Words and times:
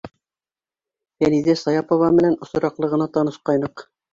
Фәниҙә 1.19 1.55
Саяпова 1.65 2.09
менән 2.17 2.41
осраҡлы 2.47 2.91
ғына 2.95 3.11
танышҡайныҡ. 3.19 3.87